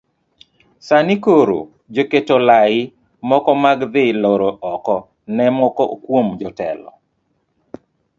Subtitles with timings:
[0.87, 1.59] Sani koro
[1.95, 2.75] joketo lai
[3.29, 4.97] moko mag dhi loro oko
[5.35, 6.91] ne moko kuom jotelo